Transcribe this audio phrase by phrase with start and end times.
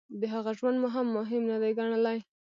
[0.19, 2.19] د هغه ژوند مو هم مهم نه دی ګڼلی.